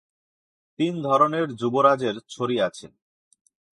তিন 0.79 0.93
ধরনের 1.03 1.45
যুবরাজের 1.55 2.15
ছড়ি 2.29 2.57
আছে। 2.61 2.87